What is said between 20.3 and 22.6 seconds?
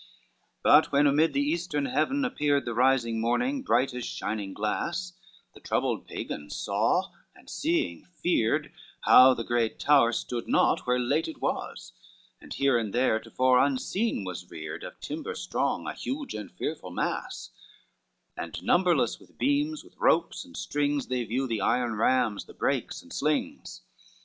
and strings, They view the iron rams, the